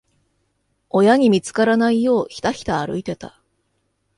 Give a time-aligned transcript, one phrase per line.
[0.89, 3.39] 親に見つからないよう、ひたひた歩いてた。